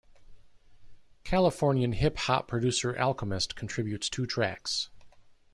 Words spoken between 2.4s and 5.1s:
producer Alchemist contributes two tracks.